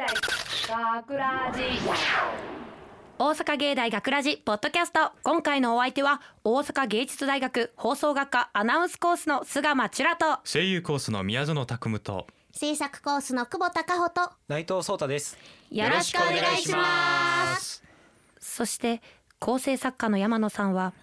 [0.00, 0.06] 大
[1.02, 1.62] 学ラジ。
[3.18, 5.12] 大阪芸大学ラジポッドキャスト。
[5.22, 12.26] 今回のお相手は大阪芸術大学放送学科アナウンスコースの菅間千良と声優コースの宮園拓夢と。
[12.50, 14.32] 制作コースの久保孝穂と。
[14.48, 15.36] 内藤壮太です。
[15.70, 17.84] よろしくお願いします。
[18.38, 19.02] そして
[19.38, 20.94] 構成作家の山野さんは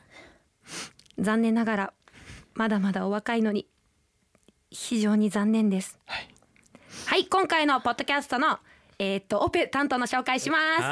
[1.20, 1.94] 残念ながら
[2.56, 3.68] まだまだお若いのに
[4.72, 6.00] 非常に残念です。
[6.08, 6.30] はい。
[7.06, 8.58] はい今回のポッドキャストの
[9.00, 10.84] えーっとオペ担当の紹介します。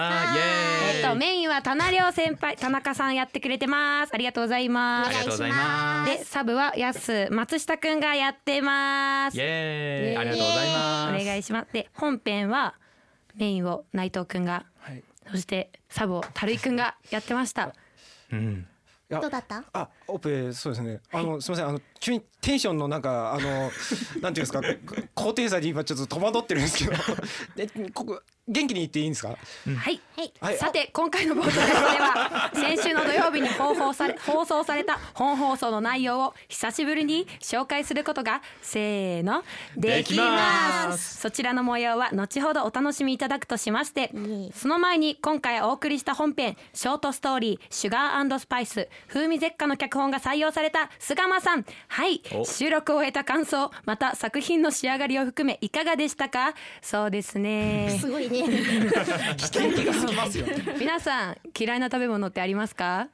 [0.96, 4.13] えっとメインは棚亮先輩 田中さんやってくれてます。
[4.13, 5.08] ありがとうございます。
[5.08, 9.38] ありがとうございまでサブはやす松下くんがやってます。
[9.38, 10.18] イエーイ。
[10.18, 11.26] ありがとうございおます。
[11.26, 11.73] 願いします。
[11.73, 12.76] で本編は
[13.36, 15.04] メインを内藤くんがはい。
[15.32, 17.74] そしてサブを樽井くんがやってました。
[18.32, 18.68] うん
[19.09, 19.64] どうだった？
[19.73, 21.00] あ、オペそうですね。
[21.12, 21.70] あのすみません。
[21.70, 24.62] あの急にテンションのなんかあのなんていうんですか
[25.13, 26.91] 高低差に今ちょっと戸惑ってるんですけど、
[27.55, 29.30] でここ元気に言っていいんですか？
[29.30, 29.35] は
[29.90, 29.99] い。
[30.18, 30.34] はい。
[30.40, 30.57] はい。
[30.57, 39.43] さて今回のポッドキャストでは 先週の土曜日に放送され 放送された本放送の内容を久しぶりに紹介することがせーの
[39.76, 41.18] できまます。
[41.21, 44.12] そちらの模様は後ほどお楽しみいただくとしまして
[44.55, 51.65] その前に今回お送りした本編ショートストーリー「シュガースパイス風味絶果」の脚本が採用された菅間さん。
[51.87, 52.21] はい。
[52.34, 52.46] お。
[52.46, 56.54] 収録を終えた感想また作品の仕上がりを含めいかがでしたか？
[56.82, 57.98] そうですね。
[57.99, 60.46] すごいね聞き気がつきますよ。
[60.80, 63.08] 皆さん嫌いな食べ物ってありますか？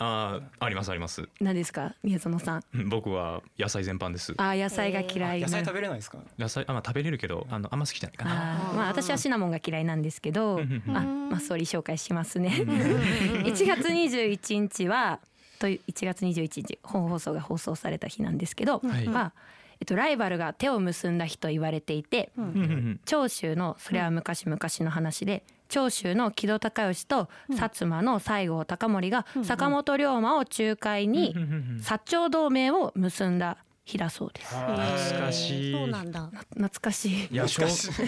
[0.00, 1.28] あーありますあります。
[1.40, 1.94] 何ですか？
[2.04, 2.62] 宮園さん。
[2.74, 4.32] うん僕は野菜全般です。
[4.36, 5.46] あー野菜が嫌いな。
[5.48, 6.18] 野菜食べれないですか？
[6.38, 8.34] 野菜あまあ食べれるけどあのあんま好きじゃないかな。
[8.76, 12.50] まあ私はシナモンが嫌いなんですけどんあまあストーリー紹介しますね。
[13.44, 15.18] 1月21日は
[15.58, 19.08] と1月21日本放送が放送された日なんですけど、はい。
[19.08, 19.32] まあ
[19.80, 22.44] えっと、ライバルが手を結んだ日と言われていて、うん。
[22.44, 31.42] うんうん長州のそれは昔々の話で長州の木戸孝允と薩摩の西郷隆盛が坂本龍馬を仲介にうん。
[31.42, 31.52] うん。
[31.52, 31.80] うん。
[31.82, 33.58] 薩長同盟を結んだ
[33.88, 34.54] 日だそうです。
[34.54, 36.30] 懐かしいそうなんだ。
[36.50, 37.28] 懐かしい。
[37.32, 38.06] いや小す懐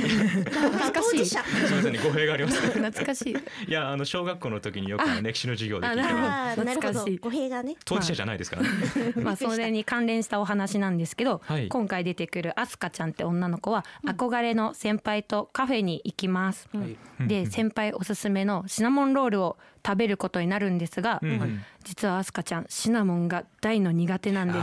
[0.92, 1.16] かしい。
[1.16, 1.42] 当事者。
[1.42, 2.60] みませんね語弊があります。
[2.60, 3.34] ね懐かしい。
[3.66, 6.28] いやあの小学校の時によく歴史の授業で聞いたあなるほど。
[6.28, 7.76] あーなるほど懐かしい語弊がね。
[7.86, 8.68] 当事者じゃないですからね。
[9.16, 11.68] まあそれに関連したお話なんですけど、はい。
[11.68, 16.68] 今回出てくるアスカちゃんって女の子は憧れの先輩とカフェに行きます。
[16.74, 17.26] はい。
[17.26, 21.30] で先輩おすすめのシナモンロールを食べることになるんですが、うん。
[21.30, 24.58] うん実はアスカちゃんシナモンが大の苦手なんです。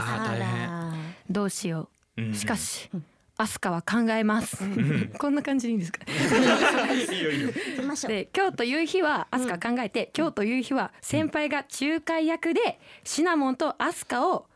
[1.30, 2.34] どうしよう。
[2.34, 2.90] しかし、
[3.36, 4.58] アスカは考えます。
[5.18, 6.00] こんな感じでいいんですか？
[8.08, 8.86] で今日という。
[8.86, 14.46] 日はアスカ考えて、今日という日は先輩が仲介役でシナモンとアスカを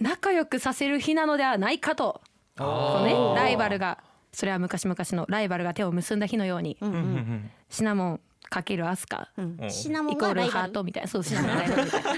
[0.00, 2.20] 仲良くさせる日なのではないかと。
[2.56, 3.98] このねライバルが
[4.32, 9.30] それは昔々のライバルが手を結んだ日のように、うんうんシナモンかけるアスカ。
[9.36, 9.56] うん。
[9.60, 11.08] おシナモンイコールハートみたいな。
[11.08, 11.84] そうシナモンがライバル。
[11.84, 12.08] みたいな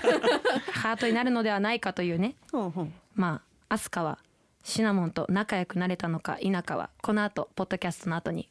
[0.73, 2.37] ハートになるのではないかというね。
[3.15, 4.19] まあアスカは
[4.63, 8.51] シナモンと仲良くなれたのか否かはこの後ポッドキャストの後に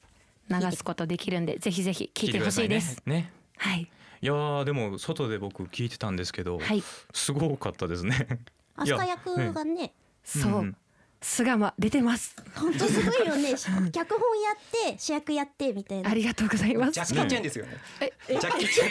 [0.50, 3.04] 流すことできるんで ぜひぜひ聞いてほしいです。
[3.06, 3.16] ね。
[3.16, 3.32] ね。
[3.58, 3.82] はい。
[3.82, 6.82] いやーでも外で僕聞いてたんですけど、はい。
[7.14, 8.40] すごかったですね。
[8.76, 9.94] アスカ役がね。
[10.24, 10.78] そう、うん
[11.24, 12.36] 菅間出てます。
[12.56, 13.54] 本当すごいよね。
[13.94, 16.10] 脚本やって主役やってみたいな。
[16.10, 16.94] ありがとうございます。
[16.94, 17.78] ジャッキーチェンですよね。
[18.00, 18.90] えジャッキーチェン。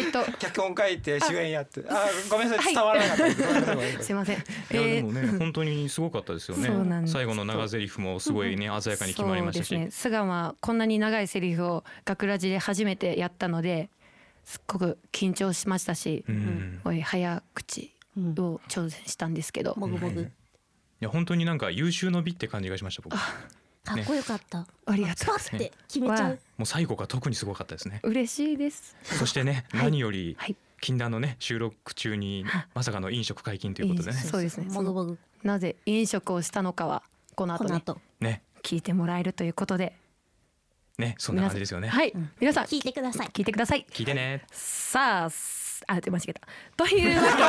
[0.06, 1.84] えっと脚本書いて主演やって。
[1.86, 4.10] あ、ごめんなさい伝わらなかったです。
[4.10, 4.36] いません。
[4.36, 6.66] いやえーでもね、本当にすごかったですよね。
[6.66, 7.12] そうなんです。
[7.12, 9.90] 最後の長台詞もすごいね鮮やかに決まりましたし、そうですね。
[9.90, 13.90] 菅間はこんなに長いセリフを学ラジで初めてやったので
[14.44, 16.80] すっごく緊張しましたし、うん。
[16.84, 20.22] おい早口を挑戦したんですけど、もぐもぐ。
[20.22, 20.39] い
[21.00, 23.14] や本当になんか優秀の美って感じがしました僕。
[23.14, 23.20] も
[23.84, 24.66] かっこよかった。
[24.86, 25.34] ありがとスパう。
[25.36, 28.00] ございますって決めちゃわうう最後が特にすごかったですね。
[28.02, 28.96] 嬉しいです。
[29.02, 29.84] そしてね、はい。
[29.84, 30.56] 何よりはい。
[30.80, 32.44] 禁断のね収録中に
[32.74, 34.16] まさかの飲食解禁ということでね。
[34.16, 34.66] そうですね。
[34.72, 37.02] もぐもぐなぜ飲食をしたのかは
[37.34, 38.00] この後ねこの後。
[38.20, 38.42] ね。
[38.62, 39.94] 聞いてもらえるということで。
[40.98, 41.88] ねそんな感じですよね。
[41.88, 43.28] はい、皆さん聞いてください。
[43.28, 43.86] 聞いてください。
[43.90, 44.44] 聞いてね。
[44.52, 46.40] さあすあ間違えた。
[46.76, 47.44] というわけ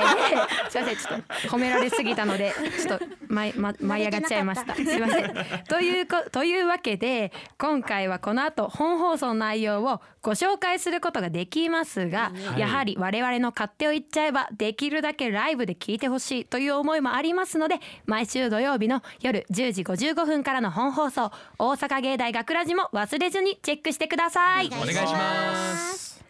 [0.66, 4.76] ですいませんちょっと褒められすぎたので ちょっと舞い,、ま、舞い上がっちゃいました。
[4.76, 5.34] すいません。
[5.68, 12.60] というこというわけで今回はこの後本放送の内容をご紹介することができますが、はい。
[12.60, 24.68] やはり我々の勝手を言っちゃえばできるだけライブで聞いてほしいという思いもありますので毎週土曜日の夜10時55分からの本放送大阪芸大学ラジも忘れずにチェックしてください。
[24.68, 26.24] お願いします。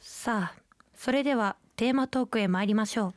[0.00, 0.65] さあ
[1.06, 3.14] それではテーマトークへ参りましょう。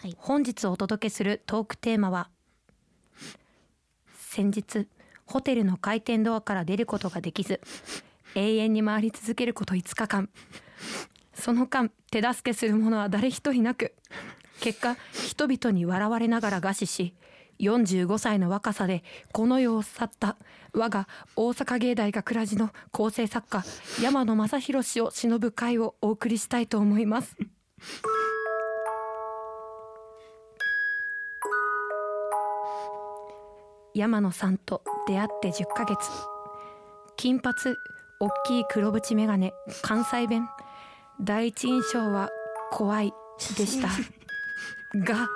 [0.00, 0.16] はい。
[0.18, 2.28] 本日お届けするトークテーマは
[4.18, 4.88] 先日
[5.26, 7.60] ホテルの回転ドアから出ることができず
[8.34, 10.28] 永遠に回り続けること5日間。
[11.32, 13.94] その間手助けする者は誰一人なく
[14.60, 17.14] 結果人々に笑われながら餓死し
[17.60, 20.36] 45歳の若さでこの世を去った
[20.72, 23.64] 我が大阪芸大学ラジの構成作家
[24.02, 27.36] 山野正弘氏を偲ぶ会をお送りしたいと思います。
[33.94, 35.98] 山野さんと出会って10ヶ月。
[37.16, 37.56] 金髪
[38.20, 39.52] 大きい黒縁眼鏡
[39.82, 40.48] 関西弁。
[41.20, 42.30] 第一印象は
[42.70, 43.12] 怖い
[43.58, 43.88] でした。
[45.04, 45.28] が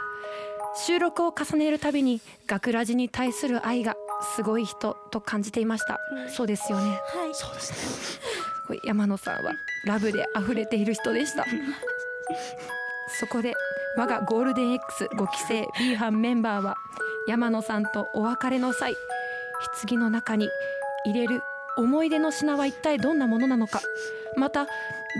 [0.74, 3.94] 収録を重ねるたびに学ラジに対する愛が
[4.34, 6.90] すごい人と感じていました、そうですよね。
[6.90, 7.34] はい。
[7.34, 8.24] そうですね。
[8.66, 9.52] これ山野さんは
[9.86, 11.44] ラブで溢れている人でした。
[13.20, 13.54] そこで
[13.96, 16.76] 我がゴールデン X5 期生 B 班メンバーは
[17.28, 18.96] 山野さんとお別れの際
[19.86, 20.48] 棺の中に
[21.04, 21.42] 入れる
[21.76, 23.80] 思い出の品は一体どんなものなのか。
[24.36, 24.66] また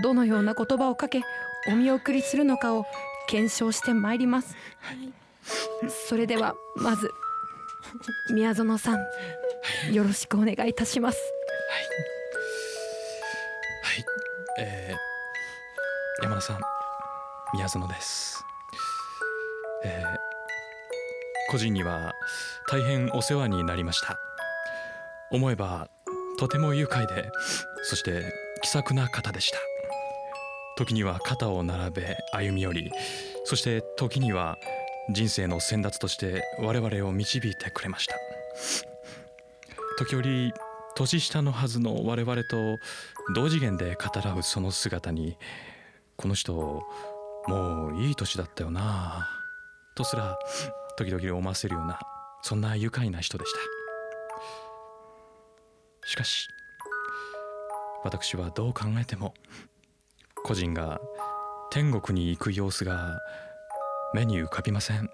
[0.03, 1.21] どのような言葉をかけ
[1.67, 2.85] お見送りするのかを
[3.27, 4.55] 検証してまいります
[6.07, 7.09] それではまず
[8.33, 11.19] 宮園さんよろしくお願いいたします。
[13.83, 14.01] はい。
[14.01, 14.05] はい、
[14.59, 16.59] えー、山田さん
[17.53, 18.43] 宮園です、
[19.83, 20.17] えー、
[21.51, 22.13] 個人には
[22.69, 24.19] 大変お世話になりました。
[25.31, 25.89] 思えば
[26.37, 27.29] とても愉快で
[27.83, 29.57] そして気さくな方でした。
[30.77, 32.91] 時には肩を並べ歩み寄り
[33.45, 34.57] そして時には
[35.09, 38.15] 人生の先達として我々を導いてくれました。
[39.97, 40.51] 時折
[40.95, 42.77] 年下のはずの我々と
[43.33, 45.37] 同次元で語らうその姿に
[46.15, 46.83] この人
[47.47, 49.29] もういい年だったよな。
[49.95, 50.37] とすら
[50.97, 51.99] 時々思わせるような
[52.41, 53.59] そんな愉快な人でした。
[56.07, 56.47] しかし
[58.03, 59.33] 私はどう考えても
[60.43, 60.99] 個人が
[61.71, 63.19] 天国に行く様子が
[64.13, 65.09] 目に浮かびません。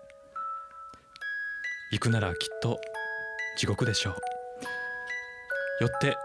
[1.92, 2.80] 行くならきっと
[3.58, 5.84] 地獄でしょう。
[5.84, 6.18] よって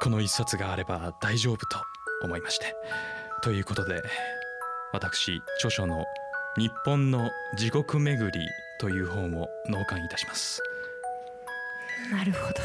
[0.00, 1.78] この一冊があれば大丈夫と
[2.22, 2.74] 思いまして。
[3.42, 4.02] ということで
[4.92, 6.04] 私著書の
[6.56, 8.46] 「日本の地獄巡り」
[8.78, 10.62] という本を納刊いたします。
[12.10, 12.60] なるほど。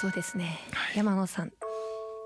[0.00, 0.60] そうですね。
[0.94, 1.52] 山野さん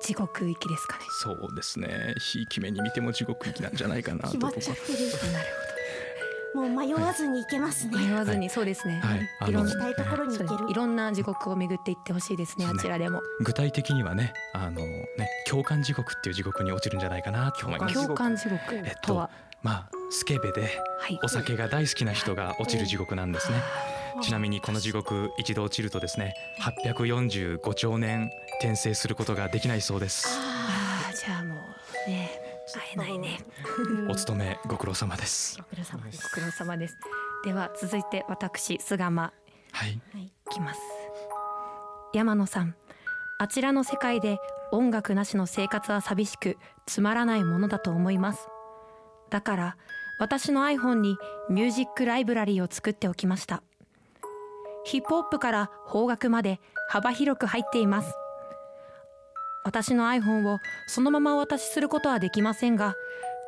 [0.03, 1.05] 地獄行きですかね。
[1.23, 2.15] そうですね。
[2.19, 4.27] ひいき目に見ても地獄行きなんじゃないかなと。
[4.29, 5.47] 決まっ僕はちゃってるなる
[6.55, 9.17] もう迷わずに行けますね、ほど迷わずにそうですね、は
[9.47, 9.51] い。
[9.51, 10.71] いろん行きたいところに行ける。
[10.71, 10.75] い。
[10.75, 13.23] ろんな地獄を巡っていってほしいですねあちらでも。
[13.41, 15.07] 具体的にはねあのね
[15.49, 17.95] 共感地獄っていう地獄に落ちるんじゃないかなと思います。
[17.95, 18.75] 共感地獄。
[18.75, 19.31] えっとは、
[19.63, 21.19] まあスケベではい。
[21.23, 23.57] お酒が大好きな人が落ちる地獄なんですね
[24.21, 28.31] ちなみにこの地獄一度落ちるとですね845兆年
[28.61, 30.29] 転生することができないそうです。
[30.29, 32.31] ああじゃあもうね
[32.75, 33.39] 会えないね。
[34.09, 35.59] お勤めご苦労様です。
[35.59, 36.23] ご苦労様です。
[36.23, 36.97] ご苦労様です。
[37.45, 39.33] では続いて私菅間。
[39.73, 40.01] はい。
[40.51, 40.81] きます。
[42.13, 42.75] 山野さん
[43.39, 44.39] あちらの世界で
[44.71, 48.49] 音楽なしの生活は寂しくつまらないものだと思います。
[49.31, 49.77] だから
[50.19, 51.17] 私の iPhone に
[51.49, 53.63] ミュージックライブラリーを作っておきました
[54.85, 58.15] ヒップホップから邦楽まで幅広く入っています。
[59.65, 60.59] 私の iPhone を
[60.89, 62.97] そのままお渡しすることはできませんが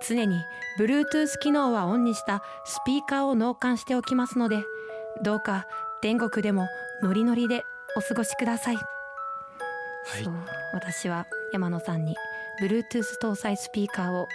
[0.07, 0.41] 常に
[0.79, 4.63] Bluetooth 機能はオンにしたスピーカーを納冠しておきますので
[5.23, 5.67] どうか
[6.03, 6.69] 天国でも
[7.03, 7.65] ノリノリで
[7.97, 8.83] お過ごしください、は
[10.21, 10.25] い。
[10.25, 10.35] そう
[10.73, 12.15] 私は山野さんに
[12.63, 14.27] Bluetooth 搭載スピーカーを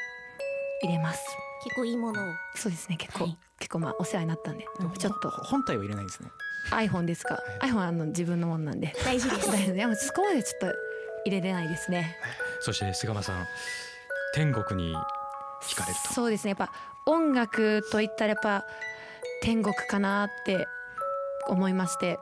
[0.84, 1.25] 入れます
[1.63, 2.34] 結構いいものを。
[2.56, 2.98] そうですね。
[2.98, 3.38] 結構、はい。
[3.60, 4.66] 結構まあお世話になったんで、
[4.98, 5.30] ちょっと。
[5.30, 6.30] 本体は入れないんですね。
[6.72, 8.94] iPhone ですか？iPhone はあの自分のもんなんで。
[9.04, 9.51] 大事です。
[9.51, 10.68] 大丈夫いやそこまでちょっと
[11.25, 12.16] 入れれないですね。
[12.62, 13.46] そして菅間さん
[14.34, 14.96] 天国に
[15.63, 16.13] 惹かれると。
[16.13, 16.50] そうですね。
[16.50, 16.72] やっぱ
[17.06, 18.66] 音楽といったらやっぱ
[19.42, 20.68] 天国かなって
[21.48, 22.20] 思いまして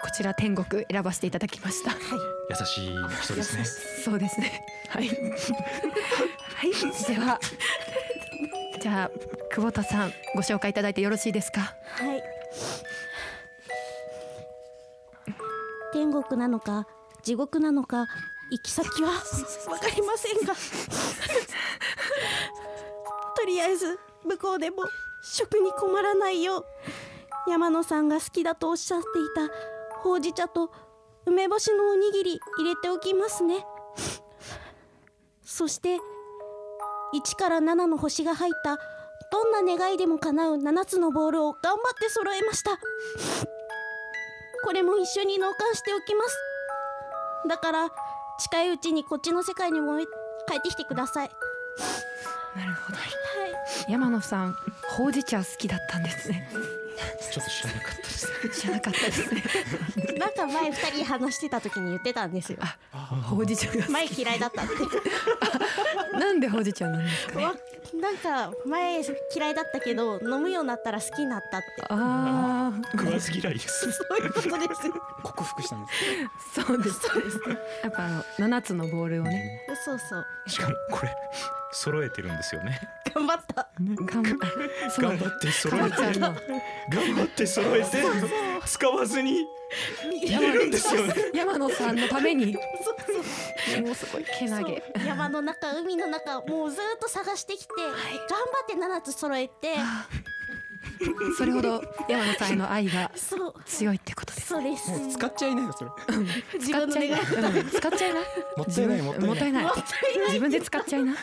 [0.00, 1.92] こちら天国選ばせていただきました。
[1.92, 2.90] 優しい
[3.22, 3.64] 人ですね。
[4.04, 4.64] そうですね。
[4.88, 5.08] はい。
[5.08, 5.18] はい。
[7.14, 7.40] では
[8.80, 9.18] じゃあ
[9.54, 11.60] 久保田さんご紹介いただいてよろしいですか？
[11.60, 12.22] はい。
[15.92, 16.86] 天国なのか
[17.22, 18.06] 地獄なのか
[18.50, 19.10] 行き先は？
[19.70, 20.54] わかりませんが。
[23.36, 24.84] とりあえず向こうでも
[25.22, 29.48] 食に困らないよう山野さんが好きだとおっしゃっていた
[30.02, 30.70] ほうじ茶と
[31.26, 33.64] 梅干しのおにぎり入れておきますね。
[35.44, 35.98] そして
[37.14, 38.78] 1から7の星が入った。
[39.30, 42.76] どんな願いでも叶う7つのボールを頑張って揃えました。
[44.62, 46.36] ここれも一緒に納棺しておきます。
[47.48, 47.88] だから
[48.38, 51.30] 近いうちにこっちの世界にも帰ってきてください。
[52.54, 52.98] なるほど。
[52.98, 53.90] はい。
[53.90, 54.54] 山野さん
[54.90, 56.50] ほうじ茶好きだったんですね
[57.30, 58.28] ちょっと知らなかったです。
[58.60, 59.42] 知らなかったですね
[60.18, 62.58] なんか前二人話してた時に言ってたんですよ。
[63.24, 67.54] ほうじ茶が前嫌いだったってなんでほうじ茶なんですかねわ
[68.00, 69.00] なんか前
[69.34, 74.80] 嫌いだったけど飲むようになったら好きになったってあ食わず嫌いですそういうことです
[75.22, 77.40] 克服したんですあそうですそうです
[77.82, 81.12] やっぱあの七つのボールをねそうそうしかもこれ
[81.72, 82.80] 揃えてるんですよね。
[83.14, 83.68] 頑張った。
[83.78, 84.46] 頑張
[84.86, 86.34] あそう頑張って揃かえて頑
[87.14, 87.86] 張って揃えて
[88.66, 89.46] 使わずに
[90.22, 91.14] 入れるんですよね。
[91.34, 92.54] 山野さんのために。
[93.84, 94.82] もうすごいけなげ。
[95.06, 97.96] 山の中海の中もうずっと探してきて、頑張
[98.64, 99.74] って7つ揃えて
[101.36, 103.10] それほど山野さんへの愛が
[103.64, 104.48] 強いってことです。
[104.48, 104.90] そうです。
[104.90, 105.90] もう使っちゃいないよそれ。
[106.60, 107.22] 使っちゃいない。
[107.22, 107.62] ない。
[108.56, 109.32] もったいないもったいない。
[109.32, 109.66] もったいない。
[110.26, 111.14] 自分で使っちゃいな。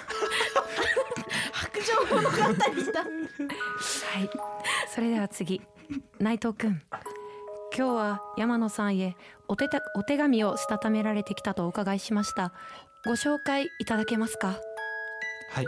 [1.52, 2.46] 白状物語だ。
[2.46, 4.30] はい。
[4.94, 5.62] それでは次。
[6.20, 6.82] 内藤くん。
[7.78, 9.18] 今日は山野さんへ
[9.50, 12.54] お手たお手紙をしたためられてきたとお伺いしました。
[13.06, 14.60] ご紹介いただけますか？
[15.52, 15.68] はい。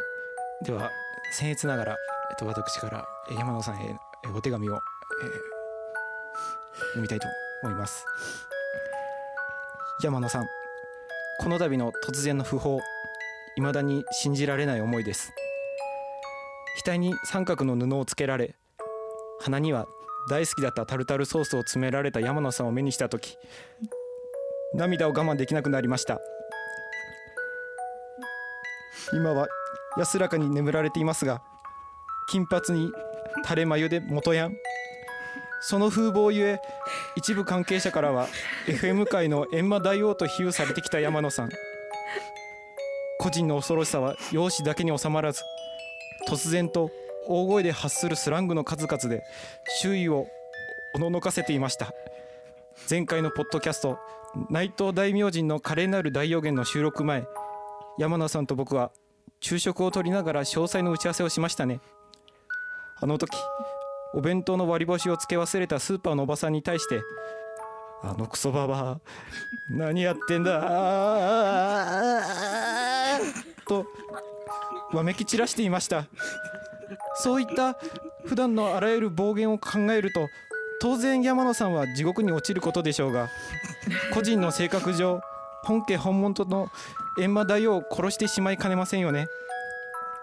[0.64, 0.90] では
[1.38, 1.98] 僭越ながら、
[2.30, 3.96] えっと、私から山野さんへ
[4.36, 5.58] お手紙を、えー
[6.78, 7.28] 読みたいと
[7.64, 8.06] 思います。
[10.04, 10.48] 山野さん
[11.40, 12.80] この度の突然の訃報
[13.56, 15.34] 未だに信じられない思いです。
[16.86, 18.56] 額に三角の布をつけられ
[19.42, 19.88] 鼻には
[20.30, 23.38] 大好きだったタルタルソースを詰められた山野さんを目にした時
[24.74, 26.20] 涙を我慢できなくなりました。
[29.14, 29.48] 今は
[29.98, 31.42] 安らかに眠られていますが
[32.30, 32.92] 金髪に
[33.44, 34.58] 垂れ眉で元ヤン。
[35.62, 36.62] その風貌ゆえ
[37.16, 38.28] 一部関係者からは
[38.68, 41.50] FM 界の閻魔大王と比喩されてきた山野さん。
[43.20, 45.42] 個人の恐ろしさは容姿だけに収まらず
[46.28, 46.92] 突然と
[47.28, 49.24] 大声で発するスラングの数々で
[49.82, 50.28] 周囲を
[50.96, 51.92] おののかせていました。
[52.90, 53.98] 前回のポッドキャスト
[54.50, 57.26] 内藤大明神の華麗なる大予言の収録前
[57.98, 58.92] 山名さんと僕は
[59.40, 61.80] 昼食をとりながら詳細の打ち合わせをしましたね。
[63.00, 63.38] あの時
[64.14, 67.02] お弁当の割り箸をつけ忘れたスーパーのおばさんに対して
[68.04, 69.00] 「あのクソババア
[69.70, 70.62] 何やってんだ!」
[73.68, 73.86] と
[74.94, 76.06] わめき散らしていました
[77.16, 77.78] そういった
[78.26, 80.30] 普段のあらゆる暴言を考えると
[80.80, 83.30] 当然山野さんは地獄に落ちることでしょうが
[84.14, 85.22] 個人の性格上
[85.64, 86.70] 本家本物の
[87.18, 89.28] 閻魔大王を殺してしまいかねませんよね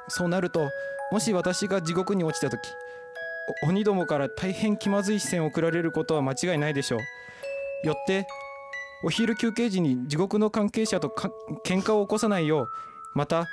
[0.09, 0.71] そうなると
[1.15, 2.61] もし私が地獄に落ちた時
[3.63, 6.97] 鬼どもから大変気まずい視線を送られることは間違いないでしょ
[7.85, 7.87] う。
[7.87, 8.27] よって
[9.05, 11.31] お昼休憩時に地獄の関係者とか
[11.65, 12.67] 喧嘩を起こさないよう
[13.15, 13.47] また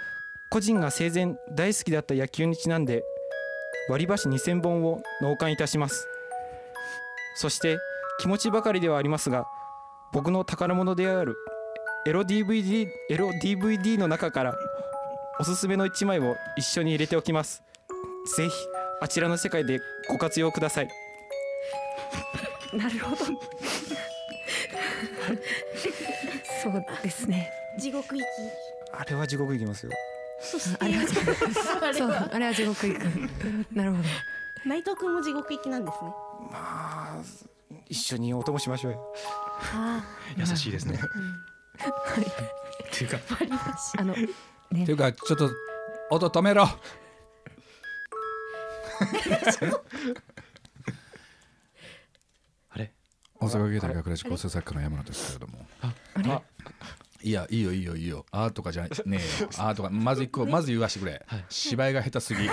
[0.50, 3.04] 個人が生前大好きだった野球にちなんで
[3.90, 6.08] 割り箸2000本を納棺いたします。
[7.36, 7.78] そして
[8.22, 9.46] 気持ちばかりではありますが
[10.14, 11.36] 僕の宝物である
[12.08, 14.56] エロ DVD, エロ DVD の中から
[15.42, 17.64] おすすめの1枚を一緒に入れておきます。
[18.38, 18.54] ぜひ
[19.02, 20.90] あちらの世界でご活用ください。
[22.78, 23.26] なるほど。
[26.62, 27.52] そうですね。
[27.80, 28.28] 地獄行き。
[28.94, 29.92] あれは地獄行きますよ。
[30.78, 33.04] あれはそうはあれは地獄行く。
[33.74, 34.04] なるほど。
[34.64, 36.12] 内藤君も地獄行きなんですね。
[36.52, 37.16] まあ
[37.90, 39.14] 一緒にお供しましょうよ。
[39.74, 40.04] あ
[40.38, 41.00] 優しいですね。
[41.82, 43.18] っていうか
[43.98, 44.14] あの
[44.72, 45.50] ってねいうかちょっと
[46.10, 46.64] 音止めろ。
[52.70, 52.92] あれ？
[53.40, 55.66] 大阪芸大学ラジ構成作家の山野ですけれども。
[55.82, 55.94] あ
[56.28, 56.42] あ
[57.24, 58.26] いやいいよいいよいいよ。
[58.32, 59.14] あーとかじゃねえ
[59.44, 61.46] よあーとかまず一個 まず言わしてくれ、はい。
[61.50, 62.50] 芝居が下手すぎ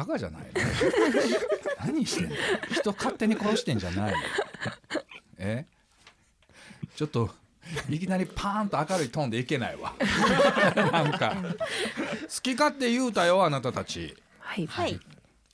[0.00, 0.48] バカじゃないの？
[1.84, 2.36] 何してんの？
[2.72, 4.16] 人勝手に殺してんじゃないよ
[5.38, 5.66] え？
[6.96, 7.30] ちょっと
[7.88, 9.92] いきなりパーンと明るいトーンでいけないわ。
[10.90, 11.36] なんか。
[11.36, 14.16] 好き勝手言うたよあなたたち。
[14.38, 14.98] はいはい。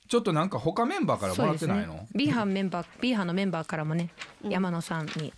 [0.09, 2.09] ちょっとなんか他メンバーからもらってないの、そうですね。
[2.15, 4.11] B 班メンバー B 班のメンバーからもね
[4.43, 5.33] 山野さんに。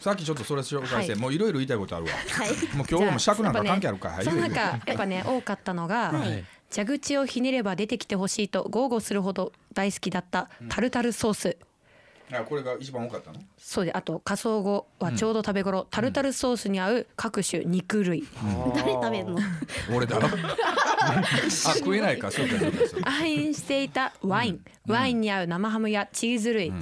[0.00, 1.20] さっきちょっとそれ紹介して、はい。
[1.20, 2.12] もういろいろ言いたいことあるわ。
[2.12, 2.76] はい。
[2.76, 4.24] もう今日も尺なんか関係あるか、はい？
[4.24, 11.56] その言う言う中やっぱね多かったのが、はい蛇口をひねれば出てきてほしいと豪語するほど大好きだったタルタルソース、
[12.32, 13.40] あこれが一番多かったの？
[13.58, 18.24] そうであと仮想後はちょうど食べ頃、タルタルソースに合う各種肉類、
[18.74, 19.38] 誰食べんの？
[19.94, 20.28] 俺だろ？
[21.02, 21.22] あ
[21.78, 26.74] 食えないかそうかそうかそうか愛していたワイン、ワインに合う生ハムやチーズ類、や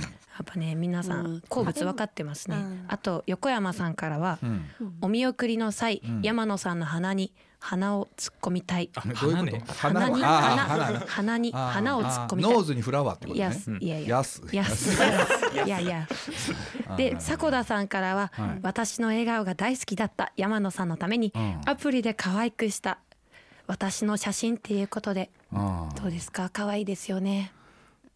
[0.43, 1.35] っぱね皆さうん。
[1.37, 2.85] ん好物分かってますね、うん。
[2.89, 4.65] あと横山さんからは、うん。
[5.01, 6.21] お見送りの際、ん。
[6.23, 8.89] 山野さんの鼻に鼻を突っ込みたい。
[8.95, 9.73] あどういうこと？
[9.73, 10.23] 花鼻に？
[10.23, 12.53] はあ鼻あ花鼻に鼻を突っ込みたい。
[12.53, 14.09] nose にフラワーってこといやねいやいや。
[14.19, 15.03] やすやす
[15.55, 16.07] いやいや。
[16.97, 18.61] で迫田さんからは、はい。
[18.63, 21.61] 私の笑顔が大好きだった山野さんのために、うん。
[21.67, 22.99] アプリで可愛くした
[23.67, 26.49] 私の写真っていうことでどうですか？
[26.53, 27.53] 可愛いですよね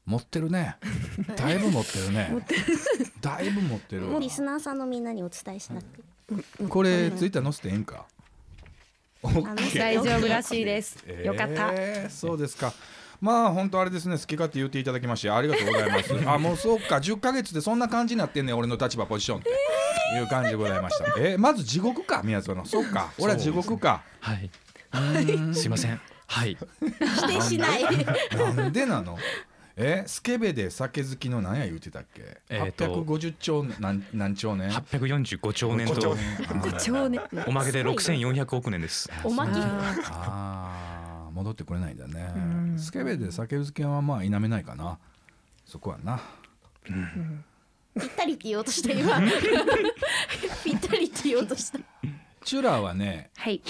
[0.07, 0.77] 持ってるね。
[1.37, 2.45] だいぶ持ってるね。
[3.21, 4.13] だいぶ持ってる。
[4.13, 6.65] わリスナーさんのみんなにお伝えしなくて。
[6.69, 8.05] これツイッター載せてええんか？
[9.77, 11.71] 大丈夫らしいです、よかった。
[11.73, 12.73] えーそうですか。
[13.21, 14.19] まあ本当あれですね。
[14.19, 16.13] 好き勝手言っていただきましてありがとうございます。
[16.29, 16.97] あもうそうか。
[16.97, 18.59] 10ヶ月でそんな感じになってんねん。
[18.59, 19.51] 俺の立場ポジションって。
[20.17, 21.05] いう感じでございました。
[21.23, 22.65] えーまず地獄か宮園。
[22.67, 23.13] そうか。
[23.19, 24.03] 俺は地獄か。
[24.21, 24.51] はい。
[25.55, 26.01] すいません。
[26.27, 26.59] はい。
[26.81, 27.85] 否定しない。
[28.57, 29.17] なんでなの？
[29.77, 36.15] えスケベで酒好きの何や言うてたっけ、えーと850兆何何兆年？845兆年と。
[36.15, 37.21] 5兆年。
[37.47, 39.11] おまけで6400億年です。
[39.25, 39.53] おまけ。
[39.55, 42.33] ああー戻ってくれないんだね。
[42.37, 42.39] う
[42.75, 42.79] ん。
[42.79, 44.99] スケベで酒好きはまあ否めないかな。
[45.65, 46.21] そこはな。
[46.85, 49.21] ぴったりって言おうとした今。
[50.65, 51.79] ぴったりって言おうとした。
[52.45, 53.63] チュラはねーはい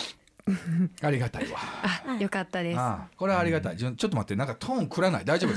[1.02, 1.58] ありがたいわ。
[2.06, 2.78] あよかったです。
[2.78, 3.76] ああこれはありがたい。
[3.76, 5.24] ちょちょっと待ってなんかトーンくらない？
[5.24, 5.56] 大丈夫で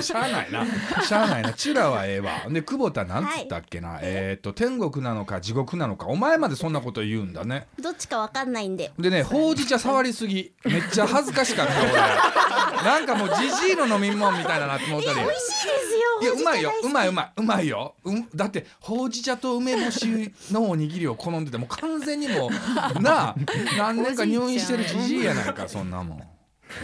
[0.00, 0.02] す？
[0.02, 0.64] しゃあないな。
[1.02, 1.52] しゃあないな。
[1.52, 2.30] チュラはええわ。
[2.48, 6.06] で久保田なんつったっけな、えっ、と天国なのか地獄なのか。
[6.06, 7.66] お前までそんなこと言うんだね。
[7.80, 8.92] どっちかわかんないんで。
[8.98, 10.52] でねほうじ茶触りすぎ。
[10.64, 11.92] めっちゃ恥ずかしかった俺。
[12.84, 15.16] なんかもうじじいの飲み物みたいななって思ったり。
[15.16, 15.85] 美味しいです
[16.24, 16.72] よいやうまいよ。
[16.82, 17.32] うまいういまい。
[17.36, 22.50] うまいよ、うん、だってほうじ茶と梅干しのおにぎりを好んでてもう完全にもう
[23.00, 23.36] なあ
[23.76, 26.22] 何年か入院してるじじいやないかそんなもん。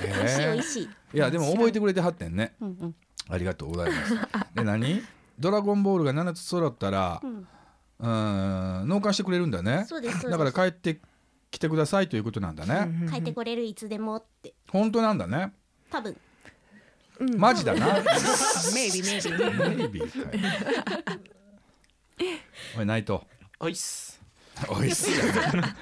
[0.05, 0.89] え味しい。
[1.15, 2.55] いやでも覚えてくれてはってんね。
[2.61, 2.95] うんうん。
[3.29, 4.15] ありがとうございます。
[4.55, 5.03] で何？
[5.39, 7.47] ドラゴンボールが7つ揃ったらうん。
[8.01, 9.87] うーん納館してくれるんだね。
[10.31, 11.01] だから帰って
[11.53, 14.55] きてくださいということなんだね、帰ってこれるいつでもって。
[14.71, 15.53] 本当なんだね。
[15.91, 16.17] 多分
[17.37, 18.03] マジだな。
[18.75, 21.21] メイビーメイビーメイビーかい。
[22.79, 23.25] おいナイト。
[23.61, 24.21] おいっす。
[24.69, 25.11] おいっす。
[25.11, 25.75] じゃない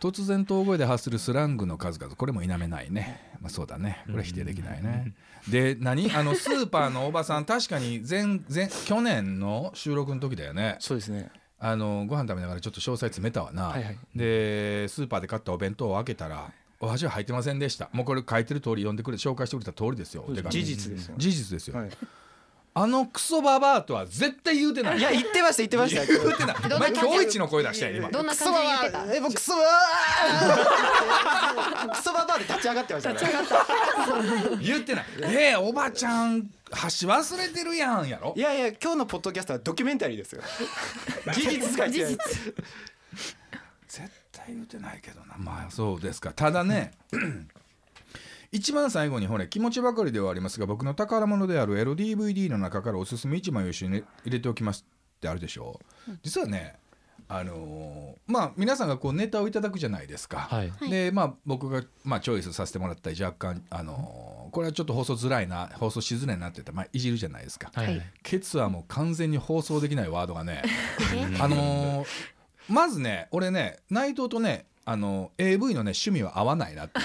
[0.00, 2.14] 突然遠声で発するスラングの数々。
[2.14, 4.02] これも否めないね、まあ、そうだね。
[4.04, 5.14] これは否定できないね。
[5.48, 6.10] で何？
[6.14, 10.76] あのスーパーのおばさん確かに前前去年の収録の時だよね。
[10.80, 11.30] そうですね。
[11.58, 13.98] あのご飯食べながらちょっと詳細詰めたわな、はいはい。
[14.14, 16.52] でスーパーで買ったお弁当を開けたら
[16.84, 17.88] お箸は入ってませんでした。
[17.92, 20.24] もうこれ書いてる通り読んでくれ紹介してくれた通りですよ。
[20.50, 21.90] 事実ですよ事実ですよ、はい。
[22.76, 24.98] あのクソババアとは絶対言うてない。
[24.98, 26.04] いや言ってました言ってました。
[26.04, 26.56] 言 うてない。
[26.74, 28.10] お前今日一の声出したよ今。
[28.10, 29.14] どんな感じで言ってた？
[29.14, 29.58] えもうクソバ
[31.86, 33.20] バクソババアで立ち上がってましたね。
[34.60, 35.04] 言ってない。
[35.22, 38.34] ええおばちゃん箸忘れてるやんやろ。
[38.36, 40.42] いやいや今日のポッドキャストはドキュメンタリーですよ。
[41.32, 42.12] 事実しか言ってない。
[42.12, 42.64] 絶対
[44.48, 45.34] 言うてないけどな。
[45.38, 46.32] まあそうですか。
[46.32, 46.92] ただね
[48.52, 56.12] 一番最後にほれ気持ちばかりではありますが僕の宝物である LDVD の中からおすすめ1枚を一緒に入れておきますってあるでしょう。
[56.22, 56.76] 実はね
[57.26, 60.72] あのーまあ皆さんがこうネタをいただくじゃないですか、はい。
[60.88, 67.86] でまあ僕が、まあ、チョイスさせてもらったり若干、あのーこれはちょっと放送づらいな放送しづらいなって言ったら、まあ、いじるじゃないですか、はい。
[67.86, 68.02] はい。
[68.22, 70.62] ケツはもう完全に放送できないワードがね
[71.12, 71.36] え？
[71.40, 72.06] あのー
[72.68, 77.00] まずね俺ね内藤とねあの AV のね趣味は合わないなって。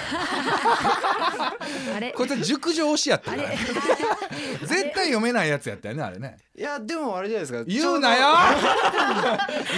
[1.95, 2.11] あれ？
[2.11, 3.43] こいつは熟女推しやったから。
[3.47, 3.57] あれ？
[4.67, 6.37] 絶対読めないやつやったよねあれね。
[6.57, 7.63] いやでもあれじゃないですか。
[7.65, 8.27] 言うなよ！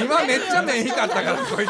[0.03, 1.69] 今めっちゃ目光ったからこいつ。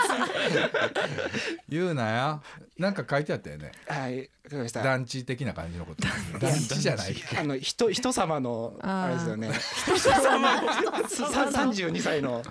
[1.68, 2.42] 言うなよ。
[2.78, 3.72] なんか書いてあったよね。
[3.88, 4.82] はいわかりました。
[4.82, 6.08] 団地的な感じのこと。
[6.40, 6.80] 団地。
[6.80, 7.16] じゃない。
[7.40, 9.52] あの人人様のあれですよね。
[9.54, 12.42] さ三十二歳の。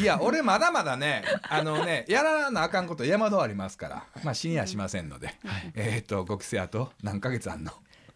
[0.00, 5.34] いや俺まだまだねあのねやらなあかんこと山ほどありますからまあ死にはしませんので、
[5.74, 7.72] えっ、とご期生あと何ヶ月あんの？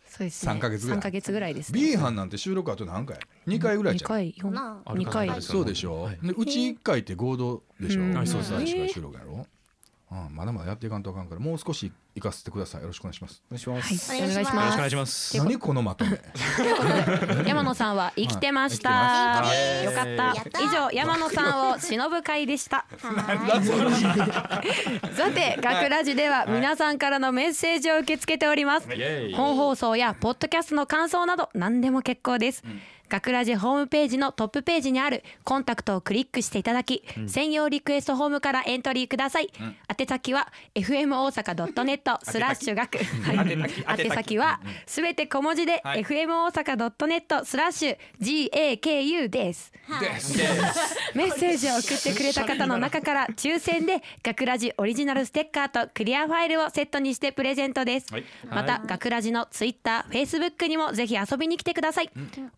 [0.06, 0.52] そうですね。
[0.52, 0.96] 三ヶ月ぐらい。
[0.98, 1.80] 三ヶ月ぐらいですね。
[1.80, 4.08] B 班なんて収録あと何回？2回ぐらい二じゃん。
[4.08, 4.82] 回四な。
[4.84, 5.22] あ二回。
[5.22, 6.18] あるかなそうでしょ、はい。
[6.22, 8.12] でうち1回って合同でしょ、うん。
[8.12, 9.46] うはいそう収録やろ
[10.12, 12.82] うん、まだまだやっていかんとあかんからもう少し行かせてください。
[12.82, 13.42] よろしくお願いします。
[13.50, 13.82] お願いしまはい。
[13.82, 15.38] す、お願いしよろしくおま願いします。
[15.38, 16.10] 何このまとめ。
[16.16, 16.20] す
[17.48, 20.10] 山野さんは生きてました、はいよかった。
[20.10, 22.84] やった以上山野さんを忍ぶ会でした。
[25.16, 28.92] さて学ラジでは皆さんからのメッセージを受け付けております。
[28.92, 29.34] イエイ。
[29.34, 32.62] 本放送やポッドキャストの感想など何でも結構です、
[33.12, 39.52] 学ラジホームページのトップページにあるコンタクトをクリックしていただき、専用リクエストフォームからエントリーください、
[40.00, 42.96] 宛先は fm 大阪 .net スラッシュ学。
[42.98, 44.32] はい宛先。
[44.38, 46.04] はすべて小文字で、はい。
[46.04, 49.72] fm 大阪 .net スラッシュ gaku です。
[50.00, 50.38] です。
[51.14, 58.24] メッセージを送ってくれた方の中から抽選で学ラジオリジナルステッカーとクリアファイルをセットにしてプレゼントです、はい。
[58.48, 62.10] また学ラジのツイッター、フェイスブックにもぜひ遊びに来てください、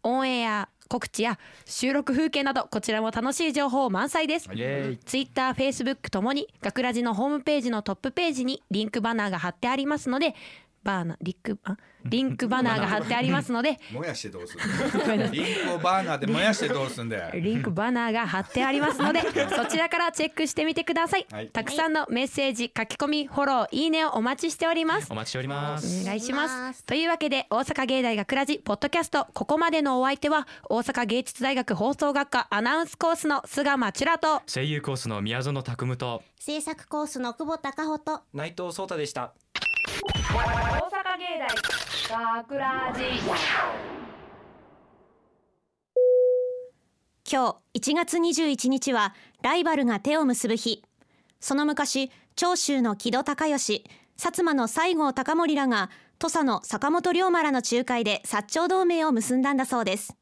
[0.03, 0.44] オンエア
[0.89, 4.49] 告知や収録風景などこちらも楽しい情報満載です。
[4.49, 10.35] ツイッター、フェイスブックともに学ラジのホームページのトップページにリンクバナーが貼ってありますので
[10.85, 13.79] バーナリンクあリンクバナーが貼ってありますので。
[13.91, 17.41] 燃やしてどうするリンクをバーナーで燃やしてどうすんだよ。
[17.41, 19.21] リンクバナーが貼ってありますので
[19.57, 21.49] そちらからチェックしてみてください、はい。
[21.49, 25.09] たくさんのメッセージ書き込みフォローいいねをお待ちしております。
[25.11, 26.03] お待ちしております。
[26.03, 26.79] お願いします。
[26.79, 26.85] す。
[26.85, 39.33] というわけで大阪芸大学ラジポッドキャストここまでのお相手は大阪芸術大学放送学科アナウンスコースの菅間チュラと声優コースの宮園拓夢と制作コースの久保孝穂と内藤壮太でした
[39.85, 41.39] 大阪芸
[42.09, 43.03] 大学ラジ
[47.31, 50.83] 今日1月21日はライバルが手を結ぶ日。
[51.39, 53.85] その昔長州の木戸孝允薩
[54.17, 60.17] 摩の西郷隆盛らが土佐の坂本龍馬らの仲介で薩長同盟を結んだんだそうです。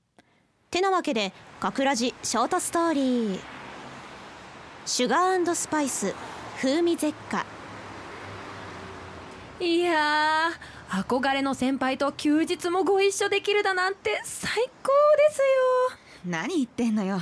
[0.72, 3.40] てなわけで学ラジショートストーリー。
[4.86, 6.12] シュガースパイス
[6.60, 7.51] 風味絶果。
[9.62, 14.50] いやー憧れの先輩と休日もご一緒できるだなんて最
[14.82, 14.90] 高
[15.28, 15.44] ですよ。
[16.26, 17.20] 何言ってんのよ。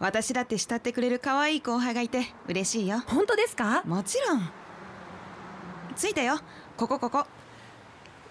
[0.00, 2.98] 私だって慕ってくれる可愛い後輩がいて嬉しいよ。
[3.06, 3.82] 本当ですか？
[3.84, 4.50] もちろん。
[5.96, 6.40] 着いたよ。
[6.76, 7.26] ここここ。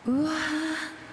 [0.08, 0.32] うわ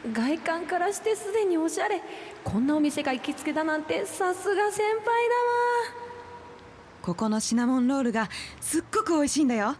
[0.04, 2.02] ー外観からしてすでにおしゃれ。
[2.42, 5.14] こんなお店が行きつけだなんてさすが先輩だわ。
[7.00, 8.28] ここのシナモンロールが
[8.60, 9.76] すっごく美味しいんだよ。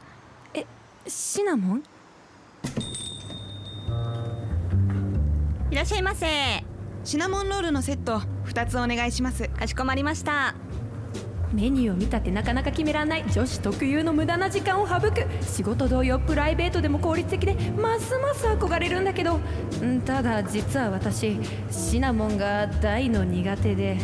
[0.55, 0.65] え
[1.09, 1.83] シナモン？
[5.71, 6.27] いらっしゃいませ。
[7.05, 9.49] シナモンロールのセット2つお願いします。
[9.49, 10.55] かしこまりました。
[11.53, 15.27] メニューを見たってなかなか決めらんない女子特有の無駄な時間を省く。
[15.43, 19.39] 仕事同様プライベートでも効率的でますます憧れるんだけど。
[19.83, 21.39] んただ実は私
[21.71, 23.99] シナモンが大の苦手で。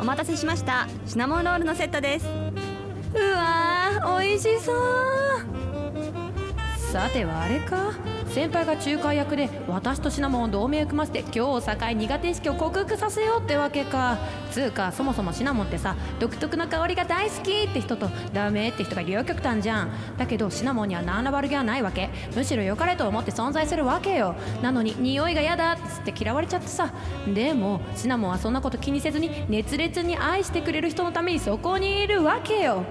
[0.00, 0.88] お待たせしました。
[1.06, 2.26] シナモンロールのセットです。
[3.14, 5.29] うわー美味しそう
[6.90, 7.92] さてはあれか。
[8.26, 14.18] 先輩が仲介役で私とシナモンを同盟を組ませて今日を境苦手意識を克服させようってわけか。
[14.50, 19.90] つうかそもそもシナモンってさ独特な香りが大好きって人とダメって人が両極端じゃん。
[20.18, 22.10] だけどシナモンには何ら悪気はないわけ。
[22.34, 24.34] むしろ良かれと思って存在するわけよ。
[24.60, 26.92] なのに匂いが嫌だっつって嫌われちゃってさ。
[27.32, 32.82] でもシナモンはそんなこと気にせずに熱烈に愛してくれる人のためにそこにいるわけよ。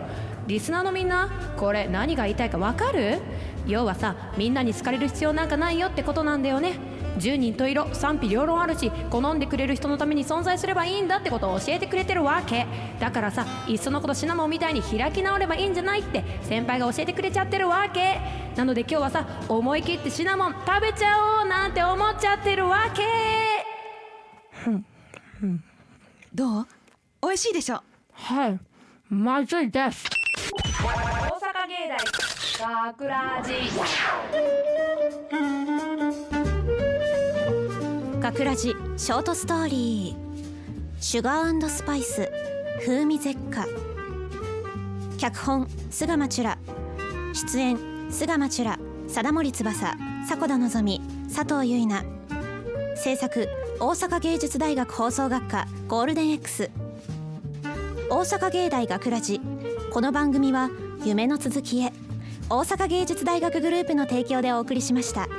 [0.47, 3.19] リスナーのみんなこれ何が言いたいかわかる？
[3.69, 6.79] 要はさみんなに好かれる必要なんかないよってことなんだよね。
[7.17, 12.65] 10人十色賛否両論あるし好んでくれる人のために存在すればいいんだってことを教えてくれてるわけ。
[12.99, 18.21] だからさいっそのことシナモンみたいに開き直ればいいんじゃないって先輩が教えてくれちゃってるわけ。
[18.55, 23.03] なので今日はさ思い切ってシナモン食べちゃおうなんて思っちゃってるわけ。
[26.33, 26.67] どう？
[27.21, 27.83] 美味しいでしょ？
[28.13, 28.59] はい。
[29.09, 30.05] まずいです。
[30.53, 31.97] 大阪芸大
[32.61, 33.53] 学ラジ
[38.19, 41.01] 学ラジショートストーリー。
[41.01, 42.29] シュガースパイス。
[42.81, 43.65] 風味絶果
[45.17, 46.57] 脚本菅間チュラ
[47.33, 47.77] 出演
[48.11, 49.97] 菅間チュラ貞森翼
[50.29, 51.01] 迫田望
[51.33, 52.05] 佐藤結菜。
[52.97, 53.47] 制作
[53.79, 56.69] 大阪芸術大学放送学科ゴールデン X
[58.09, 59.39] 大阪芸大学ラジ
[59.93, 60.69] この番組は
[61.05, 61.88] 夢の続きへ。
[62.51, 65.29] 大阪芸術大学グループの提供でお送りしました。